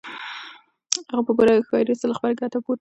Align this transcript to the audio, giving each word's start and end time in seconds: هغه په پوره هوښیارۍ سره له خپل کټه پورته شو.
هغه 1.09 1.21
په 1.27 1.31
پوره 1.37 1.51
هوښیارۍ 1.57 1.93
سره 1.99 2.09
له 2.09 2.15
خپل 2.19 2.31
کټه 2.39 2.57
پورته 2.59 2.67
شو. 2.67 2.69